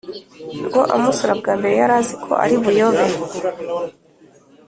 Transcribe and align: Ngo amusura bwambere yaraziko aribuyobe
Ngo 0.65 0.81
amusura 0.95 1.33
bwambere 1.39 1.73
yaraziko 1.81 2.31
aribuyobe 2.43 3.05